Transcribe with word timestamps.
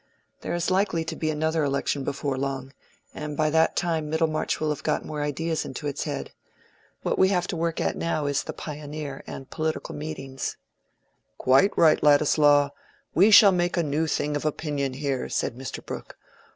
There 0.39 0.55
is 0.55 0.71
likely 0.71 1.05
to 1.05 1.15
be 1.15 1.29
another 1.29 1.63
election 1.63 2.03
before 2.03 2.35
long, 2.35 2.73
and 3.13 3.37
by 3.37 3.51
that 3.51 3.75
time 3.75 4.09
Middlemarch 4.09 4.59
will 4.59 4.69
have 4.69 4.81
got 4.81 5.05
more 5.05 5.21
ideas 5.21 5.63
into 5.63 5.85
its 5.85 6.05
head. 6.05 6.31
What 7.03 7.19
we 7.19 7.27
have 7.27 7.45
to 7.49 7.55
work 7.55 7.79
at 7.79 7.95
now 7.95 8.25
is 8.25 8.41
the 8.43 8.51
'Pioneer' 8.51 9.23
and 9.27 9.51
political 9.51 9.93
meetings." 9.93 10.57
"Quite 11.37 11.77
right, 11.77 12.01
Ladislaw; 12.01 12.71
we 13.13 13.29
shall 13.29 13.51
make 13.51 13.77
a 13.77 13.83
new 13.83 14.07
thing 14.07 14.35
of 14.35 14.43
opinion 14.43 14.93
here," 14.93 15.29
said 15.29 15.55
Mr. 15.55 15.85
Brooke. 15.85 16.17